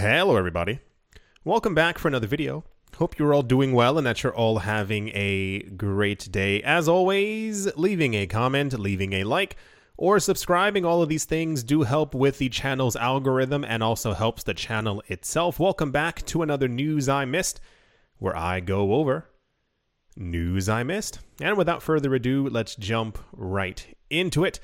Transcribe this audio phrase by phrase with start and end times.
[0.00, 0.78] Hello, everybody.
[1.42, 2.62] Welcome back for another video.
[2.98, 6.62] Hope you're all doing well and that you're all having a great day.
[6.62, 9.56] As always, leaving a comment, leaving a like,
[9.96, 14.44] or subscribing, all of these things do help with the channel's algorithm and also helps
[14.44, 15.58] the channel itself.
[15.58, 17.60] Welcome back to another News I Missed,
[18.18, 19.28] where I go over
[20.16, 21.18] news I missed.
[21.40, 24.60] And without further ado, let's jump right into it.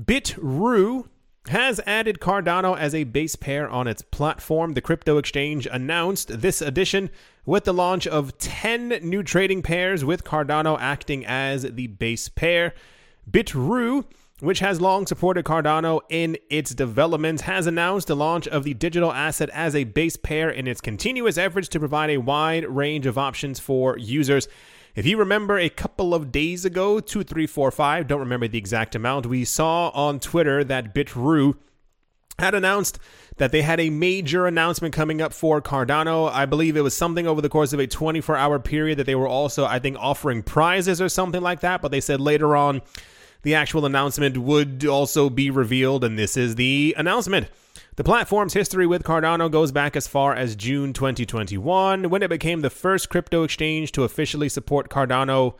[0.00, 1.08] Bitrue
[1.46, 4.74] has added Cardano as a base pair on its platform.
[4.74, 7.10] The crypto exchange announced this addition
[7.46, 12.74] with the launch of 10 new trading pairs with Cardano acting as the base pair.
[13.30, 14.04] Bitrue,
[14.40, 19.12] which has long supported Cardano in its developments, has announced the launch of the digital
[19.12, 23.16] asset as a base pair in its continuous efforts to provide a wide range of
[23.16, 24.48] options for users.
[24.98, 28.58] If you remember a couple of days ago, two, three, four, five, don't remember the
[28.58, 31.54] exact amount, we saw on Twitter that Bitrue
[32.40, 32.98] had announced
[33.36, 36.28] that they had a major announcement coming up for Cardano.
[36.32, 39.14] I believe it was something over the course of a 24 hour period that they
[39.14, 41.80] were also, I think, offering prizes or something like that.
[41.80, 42.82] But they said later on
[43.42, 47.46] the actual announcement would also be revealed, and this is the announcement.
[47.98, 52.60] The platform's history with Cardano goes back as far as June 2021, when it became
[52.60, 55.56] the first crypto exchange to officially support Cardano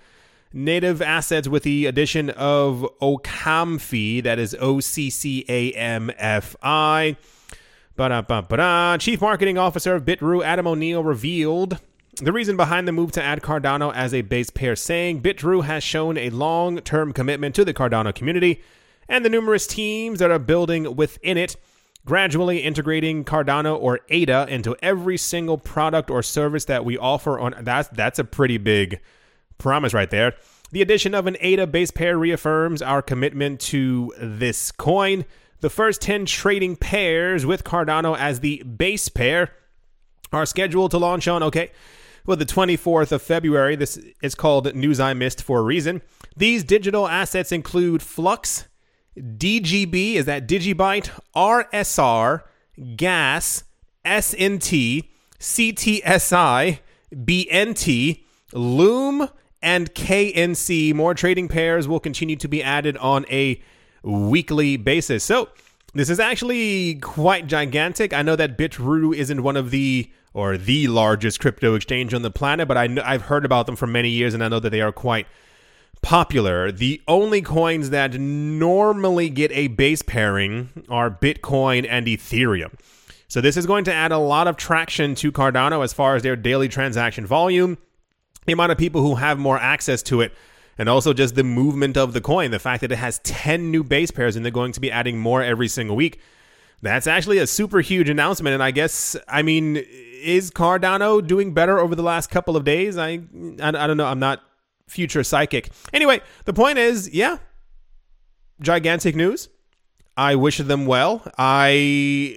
[0.52, 6.54] native assets with the addition of Occamfi, that is O C C A M F
[6.62, 7.16] I.
[9.00, 11.80] Chief Marketing Officer of Bitrue, Adam O'Neill, revealed
[12.22, 15.82] the reason behind the move to add Cardano as a base pair, saying Bitrue has
[15.82, 18.62] shown a long term commitment to the Cardano community
[19.08, 21.56] and the numerous teams that are building within it
[22.04, 27.54] gradually integrating Cardano or ADA into every single product or service that we offer on
[27.62, 29.00] that's that's a pretty big
[29.58, 30.34] promise right there.
[30.70, 35.24] The addition of an ADA base pair reaffirms our commitment to this coin.
[35.60, 39.52] The first 10 trading pairs with Cardano as the base pair
[40.32, 41.70] are scheduled to launch on okay,
[42.26, 43.76] well the 24th of February.
[43.76, 46.02] This is called News I Missed for a reason.
[46.36, 48.68] These digital assets include Flux,
[49.18, 52.42] DGB is that Digibyte, RSR,
[52.96, 53.64] Gas,
[54.04, 55.08] SNT,
[55.38, 56.78] CTSI,
[57.14, 59.28] BNT, Loom,
[59.62, 60.94] and KNC.
[60.94, 63.60] More trading pairs will continue to be added on a
[64.02, 65.24] weekly basis.
[65.24, 65.48] So,
[65.94, 68.12] this is actually quite gigantic.
[68.12, 72.30] I know that Bitrue isn't one of the or the largest crypto exchange on the
[72.30, 74.82] planet, but I I've heard about them for many years and I know that they
[74.82, 75.26] are quite
[76.02, 76.72] popular.
[76.72, 82.74] The only coins that normally get a base pairing are Bitcoin and Ethereum.
[83.28, 86.22] So this is going to add a lot of traction to Cardano as far as
[86.22, 87.76] their daily transaction volume,
[88.46, 90.32] the amount of people who have more access to it,
[90.78, 92.50] and also just the movement of the coin.
[92.50, 95.18] The fact that it has 10 new base pairs and they're going to be adding
[95.18, 96.20] more every single week.
[96.80, 98.54] That's actually a super huge announcement.
[98.54, 102.96] And I guess, I mean, is Cardano doing better over the last couple of days?
[102.96, 103.20] I,
[103.60, 104.06] I, I don't know.
[104.06, 104.42] I'm not
[104.88, 105.70] future psychic.
[105.92, 107.38] Anyway, the point is, yeah,
[108.60, 109.48] gigantic news.
[110.16, 111.22] I wish them well.
[111.38, 112.36] I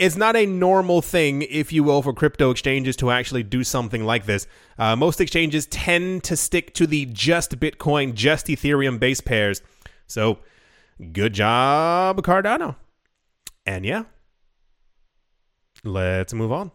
[0.00, 4.02] it's not a normal thing, if you will, for crypto exchanges to actually do something
[4.02, 4.46] like this.
[4.78, 9.60] Uh, most exchanges tend to stick to the just Bitcoin, just Ethereum base pairs.
[10.06, 10.38] So,
[11.12, 12.76] good job, Cardano.
[13.66, 14.04] And yeah,
[15.84, 16.70] let's move on.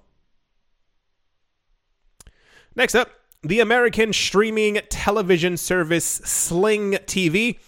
[2.75, 3.09] Next up,
[3.47, 7.59] the American streaming television service Sling TV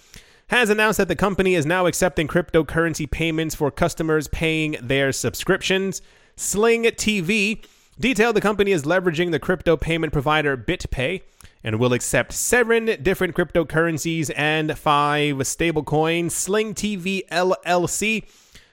[0.48, 6.02] has announced that the company is now accepting cryptocurrency payments for customers paying their subscriptions.
[6.36, 7.64] Sling TV
[8.00, 11.22] detailed the company is leveraging the crypto payment provider BitPay
[11.64, 16.32] and will accept seven different cryptocurrencies and five stablecoins.
[16.32, 18.24] Sling TV LLC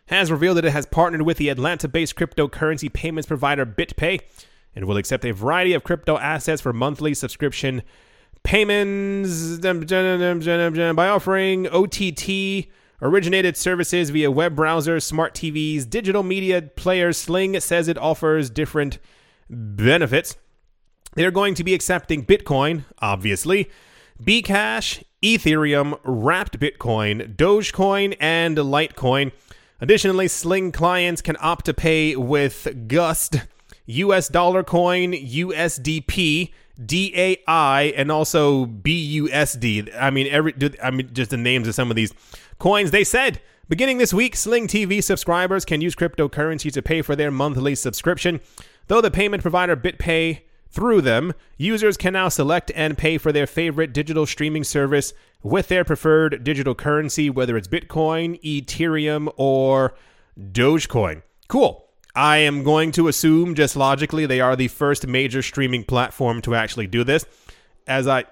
[0.06, 4.20] has revealed that it has partnered with the Atlanta based cryptocurrency payments provider BitPay
[4.74, 7.82] and will accept a variety of crypto assets for monthly subscription
[8.42, 12.66] payments by offering OTT
[13.02, 17.18] originated services via web browsers, smart TVs, digital media players.
[17.18, 18.98] Sling says it offers different
[19.50, 20.36] benefits.
[21.14, 23.70] They're going to be accepting Bitcoin, obviously,
[24.22, 29.32] Bcash, Ethereum, Wrapped Bitcoin, Dogecoin, and Litecoin.
[29.80, 33.36] Additionally, Sling clients can opt to pay with Gust
[33.86, 36.52] US dollar coin, USDP,
[36.84, 39.94] DAI, and also BUSD.
[39.98, 42.12] I mean, every I mean, just the names of some of these
[42.58, 42.90] coins.
[42.90, 47.30] They said beginning this week, Sling TV subscribers can use cryptocurrency to pay for their
[47.30, 48.40] monthly subscription.
[48.88, 50.40] Though the payment provider BitPay
[50.70, 55.68] through them, users can now select and pay for their favorite digital streaming service with
[55.68, 59.94] their preferred digital currency, whether it's Bitcoin, Ethereum, or
[60.38, 61.22] Dogecoin.
[61.48, 61.83] Cool.
[62.16, 66.54] I am going to assume, just logically, they are the first major streaming platform to
[66.54, 67.24] actually do this.
[67.86, 68.24] As I,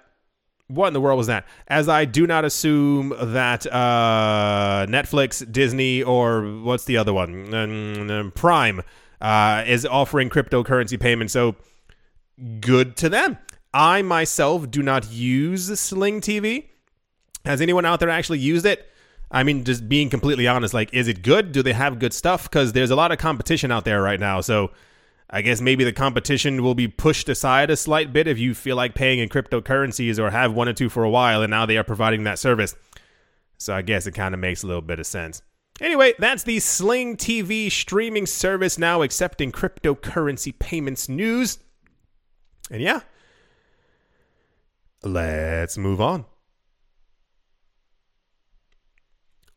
[0.69, 1.47] what in the world was that?
[1.67, 7.49] As I do not assume that uh, Netflix, Disney, or what's the other one?
[7.49, 8.83] Mm, Prime
[9.21, 11.33] uh, is offering cryptocurrency payments.
[11.33, 11.57] So
[12.61, 13.39] good to them.
[13.75, 16.69] I myself do not use Sling TV.
[17.45, 18.89] Has anyone out there actually used it?
[19.33, 21.53] I mean, just being completely honest, like, is it good?
[21.53, 22.45] Do they have good stuff?
[22.45, 24.43] Because there's a lot of competition out there right now.
[24.43, 24.71] So
[25.31, 28.77] I guess maybe the competition will be pushed aside a slight bit if you feel
[28.77, 31.79] like paying in cryptocurrencies or have one or two for a while, and now they
[31.79, 32.77] are providing that service.
[33.57, 35.41] So I guess it kind of makes a little bit of sense.
[35.81, 41.59] Anyway, that's the Sling TV streaming service now accepting cryptocurrency payments news.
[42.71, 43.01] And yeah,
[45.03, 46.27] let's move on.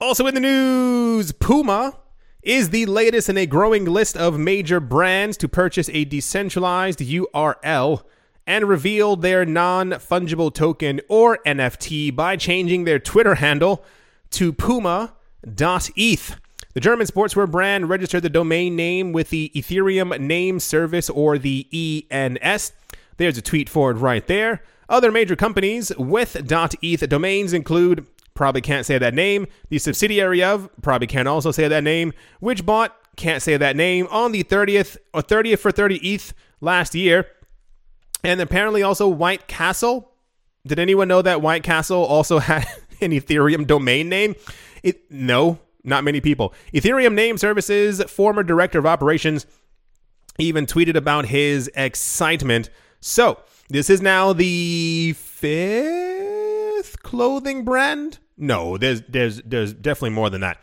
[0.05, 1.97] Also in the news, Puma
[2.43, 8.03] is the latest in a growing list of major brands to purchase a decentralized URL
[8.45, 13.83] and reveal their non fungible token or NFT by changing their Twitter handle
[14.29, 15.15] to puma.eth.
[15.47, 21.65] The German sportswear brand registered the domain name with the Ethereum Name Service or the
[22.11, 22.73] ENS.
[23.17, 24.61] There's a tweet for it right there.
[24.87, 26.35] Other major companies with
[26.83, 28.05] .eth domains include
[28.35, 29.47] probably can't say that name.
[29.69, 32.13] The subsidiary of probably can't also say that name.
[32.39, 36.93] Which bought can't say that name on the 30th or 30th for 30 ETH last
[36.93, 37.27] year.
[38.23, 40.11] And apparently also White Castle.
[40.67, 42.65] Did anyone know that White Castle also had
[43.01, 44.35] an Ethereum domain name?
[44.83, 46.53] It no, not many people.
[46.73, 49.45] Ethereum Name Services former director of operations
[50.38, 52.69] even tweeted about his excitement.
[52.99, 53.39] So,
[53.69, 60.59] this is now the fifth clothing brand no, there's there's there's definitely more than that.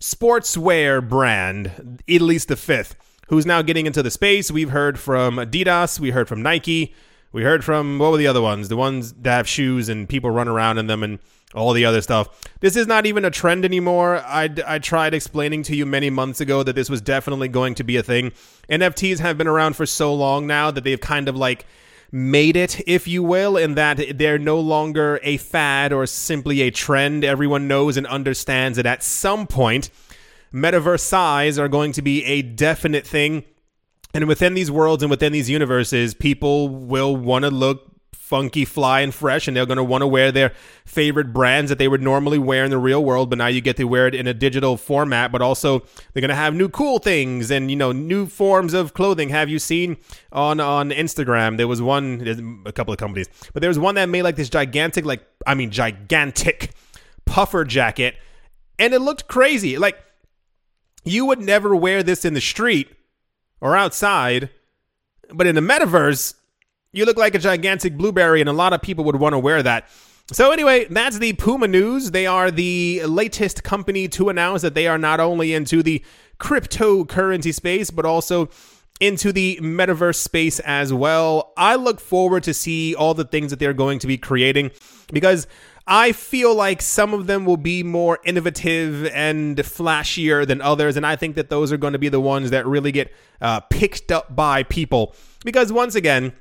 [0.00, 2.96] Sportswear brand, least the fifth,
[3.28, 4.50] who's now getting into the space.
[4.50, 6.94] We've heard from Adidas, we heard from Nike,
[7.32, 8.68] we heard from what were the other ones?
[8.68, 11.18] The ones that have shoes and people run around in them and
[11.54, 12.28] all the other stuff.
[12.60, 14.18] This is not even a trend anymore.
[14.18, 17.84] I, I tried explaining to you many months ago that this was definitely going to
[17.84, 18.32] be a thing.
[18.68, 21.66] NFTs have been around for so long now that they've kind of like
[22.12, 26.70] made it, if you will, in that they're no longer a fad or simply a
[26.70, 27.24] trend.
[27.24, 29.90] Everyone knows and understands that at some point,
[30.52, 33.44] metaverse size are going to be a definite thing.
[34.14, 37.95] And within these worlds and within these universes, people will want to look
[38.26, 40.52] funky, fly, and fresh, and they're going to want to wear their
[40.84, 43.76] favorite brands that they would normally wear in the real world, but now you get
[43.76, 45.30] to wear it in a digital format.
[45.30, 45.78] But also,
[46.12, 49.28] they're going to have new cool things and you know new forms of clothing.
[49.28, 49.96] Have you seen
[50.32, 51.56] on on Instagram?
[51.56, 54.50] There was one, a couple of companies, but there was one that made like this
[54.50, 56.72] gigantic, like I mean, gigantic
[57.26, 58.16] puffer jacket,
[58.76, 59.78] and it looked crazy.
[59.78, 60.02] Like
[61.04, 62.88] you would never wear this in the street
[63.60, 64.50] or outside,
[65.32, 66.34] but in the metaverse
[66.96, 69.62] you look like a gigantic blueberry, and a lot of people would want to wear
[69.62, 69.88] that.
[70.32, 72.10] So, anyway, that's the Puma news.
[72.10, 76.04] They are the latest company to announce that they are not only into the
[76.40, 78.48] cryptocurrency space, but also
[79.00, 81.52] into the metaverse space as well.
[81.56, 84.70] I look forward to see all the things that they're going to be creating
[85.12, 85.46] because
[85.86, 91.06] I feel like some of them will be more innovative and flashier than others, and
[91.06, 94.10] I think that those are going to be the ones that really get uh, picked
[94.10, 95.14] up by people.
[95.44, 96.32] Because once again,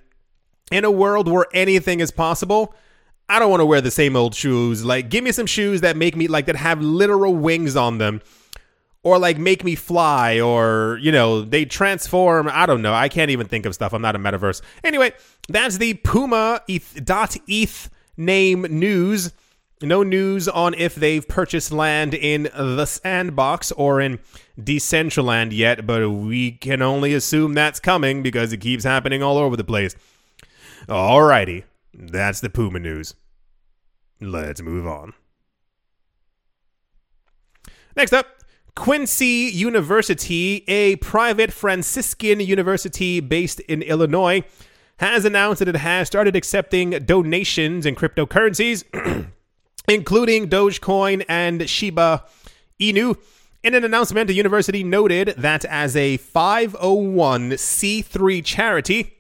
[0.72, 2.74] in a world where anything is possible,
[3.27, 4.86] I don't want to wear the same old shoes.
[4.86, 8.22] Like, give me some shoes that make me, like, that have literal wings on them.
[9.03, 10.39] Or, like, make me fly.
[10.39, 12.50] Or, you know, they transform.
[12.51, 12.93] I don't know.
[12.93, 13.93] I can't even think of stuff.
[13.93, 14.62] I'm not a metaverse.
[14.84, 15.13] Anyway,
[15.48, 19.31] that's the Puma ETH, dot ETH name news.
[19.81, 24.19] No news on if they've purchased land in the sandbox or in
[24.60, 29.57] Decentraland yet, but we can only assume that's coming because it keeps happening all over
[29.57, 29.95] the place.
[30.88, 31.63] Alrighty,
[31.94, 33.15] that's the Puma news.
[34.22, 35.13] Let's move on.
[37.96, 38.27] Next up,
[38.75, 44.44] Quincy University, a private Franciscan university based in Illinois,
[44.98, 48.84] has announced that it has started accepting donations in cryptocurrencies,
[49.88, 52.24] including Dogecoin and Shiba
[52.80, 53.18] Inu.
[53.63, 59.14] In an announcement, the university noted that as a 501c3 charity,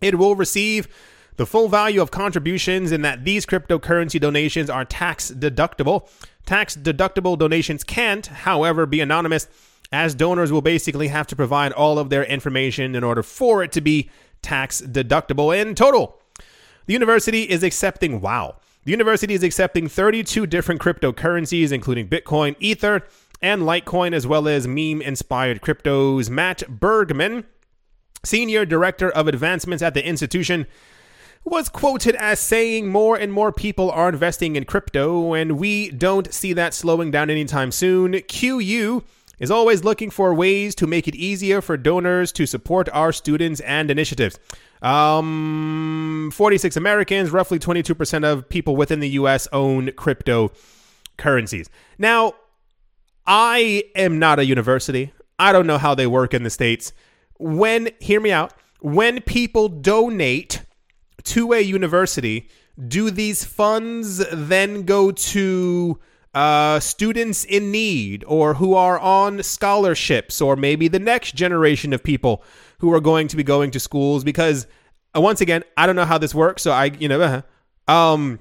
[0.00, 0.88] it will receive
[1.36, 6.08] the full value of contributions in that these cryptocurrency donations are tax deductible.
[6.46, 9.48] Tax deductible donations can't, however, be anonymous,
[9.90, 13.72] as donors will basically have to provide all of their information in order for it
[13.72, 14.10] to be
[14.42, 15.56] tax deductible.
[15.58, 16.20] In total,
[16.86, 23.02] the university is accepting, wow, the university is accepting 32 different cryptocurrencies, including Bitcoin, Ether,
[23.40, 26.28] and Litecoin, as well as meme inspired cryptos.
[26.28, 27.44] Matt Bergman,
[28.24, 30.66] Senior Director of Advancements at the institution,
[31.44, 36.32] was quoted as saying more and more people are investing in crypto, and we don't
[36.32, 38.20] see that slowing down anytime soon.
[38.22, 39.02] QU
[39.38, 43.60] is always looking for ways to make it easier for donors to support our students
[43.60, 44.38] and initiatives.
[44.80, 51.68] Um, 46 Americans, roughly 22% of people within the US own cryptocurrencies.
[51.98, 52.34] Now,
[53.26, 55.12] I am not a university.
[55.38, 56.92] I don't know how they work in the States.
[57.38, 60.62] When, hear me out, when people donate
[61.24, 62.48] to a university,
[62.88, 65.98] do these funds then go to
[66.34, 72.02] uh, students in need or who are on scholarships or maybe the next generation of
[72.02, 72.42] people
[72.78, 74.24] who are going to be going to schools?
[74.24, 74.66] Because
[75.16, 78.38] uh, once again i don't know how this works so i you know uh, um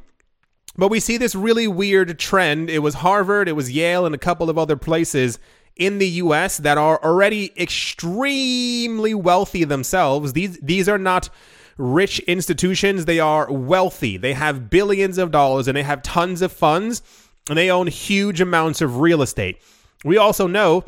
[0.76, 2.68] but we see this really weird trend.
[2.72, 5.40] It was harvard it was yale and a couple of other places
[5.76, 11.30] in the US that are already extremely wealthy themselves these these are not
[11.78, 16.52] rich institutions they are wealthy they have billions of dollars and they have tons of
[16.52, 17.02] funds
[17.50, 19.60] and they own huge amounts of real estate.
[20.04, 20.86] We also know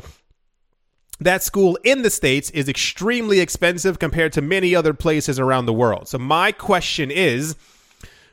[1.20, 5.72] that school in the States is extremely expensive compared to many other places around the
[5.72, 6.08] world.
[6.08, 7.56] So, my question is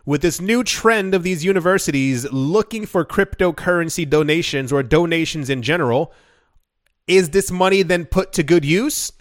[0.06, 6.14] with this new trend of these universities looking for cryptocurrency donations or donations in general,
[7.08, 9.12] is this money then put to good use?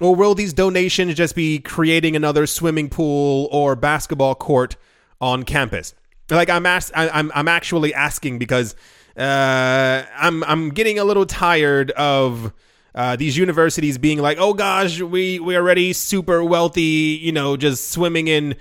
[0.00, 4.76] Or will these donations just be creating another swimming pool or basketball court
[5.20, 5.94] on campus?
[6.30, 8.74] Like I'm ask, I, I'm I'm actually asking because
[9.16, 12.52] uh, I'm I'm getting a little tired of
[12.94, 17.90] uh, these universities being like, oh gosh, we we're already super wealthy, you know, just
[17.90, 18.56] swimming in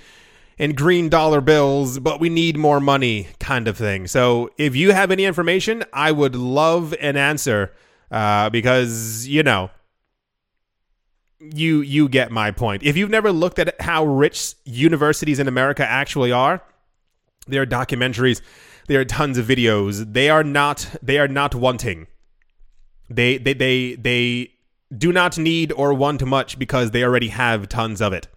[0.58, 4.06] in green dollar bills, but we need more money, kind of thing.
[4.06, 7.74] So if you have any information, I would love an answer
[8.12, 9.72] uh, because you know
[11.40, 12.84] you you get my point.
[12.84, 16.62] If you've never looked at how rich universities in America actually are,
[17.48, 18.42] there are documentaries.
[18.88, 20.14] There are tons of videos.
[20.14, 20.96] They are not.
[21.02, 22.08] They are not wanting.
[23.10, 24.52] They they they they
[24.96, 28.28] do not need or want much because they already have tons of it.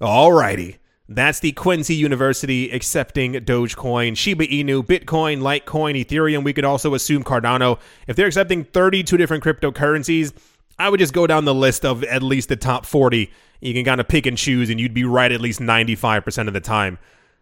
[0.00, 0.76] Alrighty.
[1.12, 6.44] That's the Quincy University accepting Dogecoin, Shiba Inu, Bitcoin, Litecoin, Ethereum.
[6.44, 7.80] We could also assume Cardano.
[8.06, 10.32] If they're accepting 32 different cryptocurrencies,
[10.78, 13.28] I would just go down the list of at least the top 40.
[13.60, 16.54] You can kind of pick and choose, and you'd be right at least 95% of
[16.54, 16.96] the time.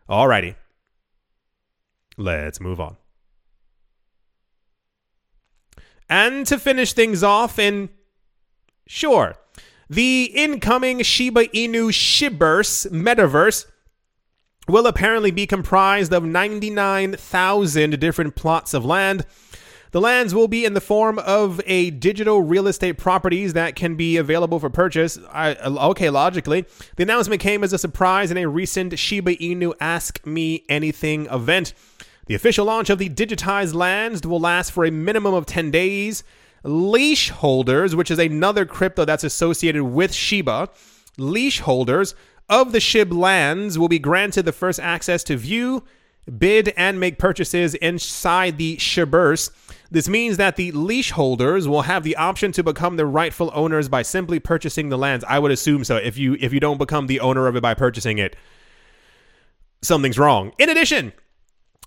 [0.09, 0.57] Alrighty.
[2.17, 2.97] Let's move on.
[6.09, 7.91] And to finish things off, and
[8.87, 9.37] sure,
[9.89, 13.67] the incoming Shiba Inu Shiberse metaverse
[14.69, 19.25] will apparently be comprised of 99,000 different plots of land
[19.91, 23.95] the lands will be in the form of a digital real estate properties that can
[23.97, 25.19] be available for purchase.
[25.33, 26.67] I, okay, logically,
[26.97, 31.73] the announcement came as a surprise in a recent Shiba Inu Ask Me Anything event.
[32.27, 36.23] The official launch of the digitized lands will last for a minimum of 10 days.
[36.65, 40.69] Leash holders, which is another crypto that's associated with Shiba,
[41.17, 42.15] leash holders
[42.49, 45.85] of the SHIB lands will be granted the first access to view,
[46.39, 49.51] bid, and make purchases inside the Shiberse
[49.91, 53.89] this means that the leash holders will have the option to become the rightful owners
[53.89, 55.25] by simply purchasing the lands.
[55.27, 55.97] I would assume so.
[55.97, 58.37] If you if you don't become the owner of it by purchasing it,
[59.81, 60.53] something's wrong.
[60.59, 61.15] In addition,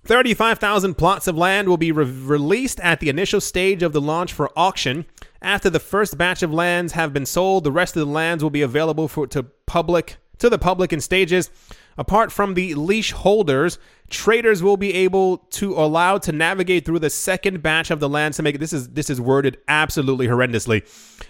[0.06, 4.34] 35,000 plots of land will be re- released at the initial stage of the launch
[4.34, 5.06] for auction.
[5.42, 8.50] After the first batch of lands have been sold, the rest of the lands will
[8.50, 11.52] be available for to public to the public in stages.
[11.98, 13.78] Apart from the leash holders,
[14.10, 18.38] traders will be able to allow to navigate through the second batch of the lands
[18.38, 20.82] to make this is this is worded absolutely horrendously.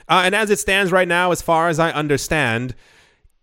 [0.08, 2.74] Uh, and as it stands right now, as far as I understand,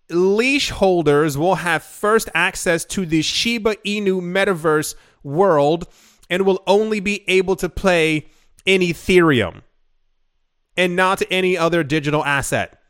[0.09, 5.87] leash holders will have first access to the Shiba Inu metaverse world
[6.31, 8.27] and will only be able to play
[8.65, 9.63] in Ethereum
[10.77, 12.81] and not any other digital asset.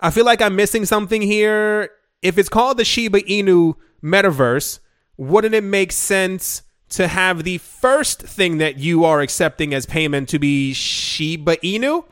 [0.00, 1.90] I feel like I'm missing something here.
[2.22, 4.80] If it's called the Shiba Inu metaverse,
[5.16, 10.28] wouldn't it make sense to have the first thing that you are accepting as payment
[10.30, 12.04] to be Shiba Inu?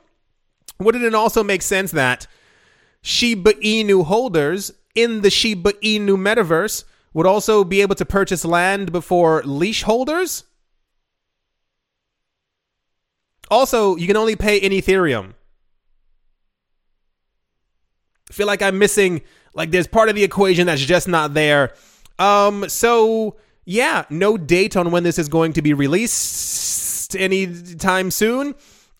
[0.79, 2.27] Wouldn't it also make sense that
[3.03, 8.92] Shiba Inu holders in the Shiba Inu metaverse would also be able to purchase land
[8.92, 10.45] before leash holders?
[13.50, 15.35] Also, you can only pay in Ethereum.
[18.31, 21.75] I feel like I'm missing, like, there's part of the equation that's just not there
[22.19, 27.16] um, so yeah, no date on when this is going to be released.
[27.16, 28.54] any time soon.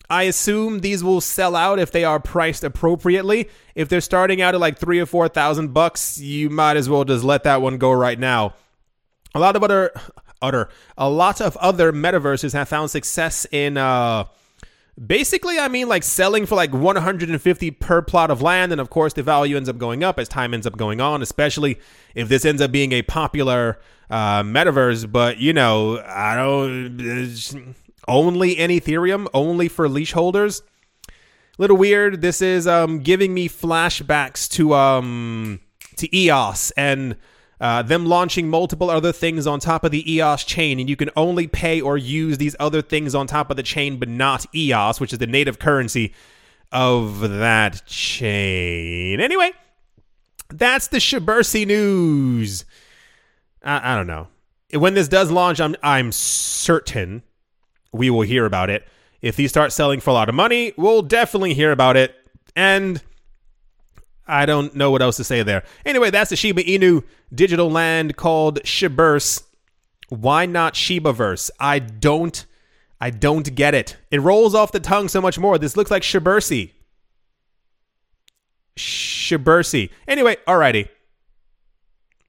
[0.09, 3.49] I assume these will sell out if they are priced appropriately.
[3.75, 7.03] If they're starting out at like three or four thousand bucks, you might as well
[7.05, 8.53] just let that one go right now.
[9.33, 9.91] A lot of other,
[10.41, 13.77] other, a lot of other metaverses have found success in.
[13.77, 14.25] uh
[15.07, 19.13] Basically, I mean, like selling for like 150 per plot of land, and of course,
[19.13, 21.23] the value ends up going up as time ends up going on.
[21.23, 21.79] Especially
[22.13, 23.79] if this ends up being a popular
[24.11, 25.11] uh, metaverse.
[25.11, 27.73] But you know, I don't
[28.07, 30.61] only in Ethereum, only for leash holders.
[31.57, 32.21] Little weird.
[32.21, 35.59] This is um, giving me flashbacks to um,
[35.97, 37.15] to EOS and
[37.61, 41.09] uh, them launching multiple other things on top of the EOS chain, and you can
[41.15, 44.99] only pay or use these other things on top of the chain, but not EOS,
[44.99, 46.13] which is the native currency
[46.71, 49.21] of that chain.
[49.21, 49.51] Anyway,
[50.49, 52.65] that's the Shibersi news.
[53.63, 54.27] I, I don't know.
[54.73, 57.21] When this does launch, I'm I'm certain
[57.93, 58.87] we will hear about it.
[59.21, 62.13] If these start selling for a lot of money, we'll definitely hear about it.
[62.55, 63.01] And
[64.27, 65.63] I don't know what else to say there.
[65.85, 69.43] Anyway, that's the Shiba Inu digital land called Shiberse.
[70.09, 71.49] Why not Shibaverse?
[71.59, 72.45] I don't
[73.03, 73.97] I don't get it.
[74.11, 75.57] It rolls off the tongue so much more.
[75.57, 76.71] This looks like Shibersi.
[78.77, 79.89] Shibersi.
[80.07, 80.87] Anyway, alrighty.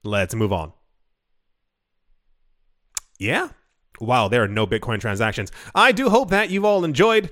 [0.02, 0.73] Let's move on.
[3.21, 3.50] Yeah.
[4.04, 5.50] Wow, there are no Bitcoin transactions.
[5.75, 7.30] I do hope that you've all enjoyed.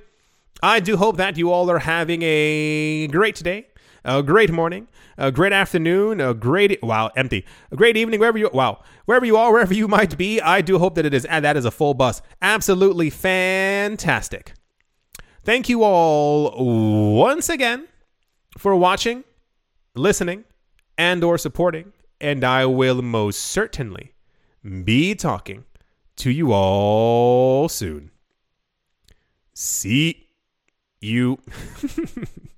[0.61, 3.67] I do hope that you all are having a great day,
[4.05, 4.87] a great morning,
[5.17, 9.37] a great afternoon, a great wow, empty, a great evening, wherever you wow, wherever you
[9.37, 10.39] are, wherever you might be.
[10.41, 12.21] I do hope that it is that is a full bus.
[12.41, 14.53] Absolutely fantastic.
[15.43, 17.87] Thank you all once again
[18.57, 19.25] for watching,
[19.95, 20.45] listening,
[20.97, 24.13] and or supporting, and I will most certainly
[24.85, 25.65] be talking
[26.23, 28.09] to you all soon.
[29.53, 30.29] See
[31.01, 31.37] you.